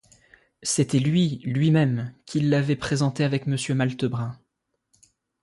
[0.63, 4.35] C’était lui, lui-même, qui l’avait présenté avec Monsieur Malte-Brun!